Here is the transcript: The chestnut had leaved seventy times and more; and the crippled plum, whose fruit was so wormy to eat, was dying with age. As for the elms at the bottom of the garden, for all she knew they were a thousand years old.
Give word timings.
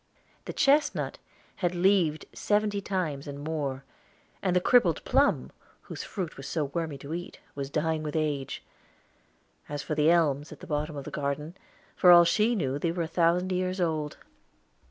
The 0.45 0.53
chestnut 0.53 1.19
had 1.57 1.75
leaved 1.75 2.25
seventy 2.33 2.81
times 2.81 3.27
and 3.27 3.39
more; 3.39 3.83
and 4.41 4.55
the 4.55 4.59
crippled 4.59 5.03
plum, 5.03 5.51
whose 5.81 6.03
fruit 6.03 6.37
was 6.37 6.47
so 6.47 6.65
wormy 6.73 6.97
to 6.97 7.13
eat, 7.13 7.39
was 7.53 7.69
dying 7.69 8.01
with 8.01 8.15
age. 8.15 8.63
As 9.69 9.83
for 9.83 9.93
the 9.93 10.09
elms 10.09 10.51
at 10.51 10.59
the 10.59 10.65
bottom 10.65 10.95
of 10.97 11.03
the 11.05 11.11
garden, 11.11 11.55
for 11.95 12.09
all 12.09 12.25
she 12.25 12.55
knew 12.55 12.79
they 12.79 12.91
were 12.91 13.03
a 13.03 13.07
thousand 13.07 13.51
years 13.51 13.79
old. 13.79 14.17